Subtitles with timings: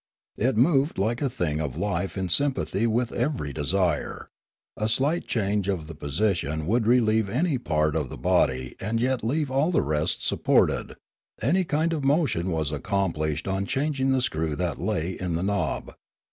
[0.39, 4.31] It moved like a thing of life in sympathy with every desire;
[4.75, 9.23] a slight change of the position would relieve any part of the body and yet
[9.23, 10.95] leave all the rest supported;
[11.39, 15.93] any kind of motion was accomplished on changing the screw that lay in the knob.